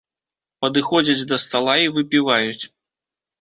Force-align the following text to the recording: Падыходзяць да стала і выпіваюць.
Падыходзяць 0.63 1.27
да 1.33 1.37
стала 1.43 1.75
і 1.85 1.93
выпіваюць. 1.99 2.63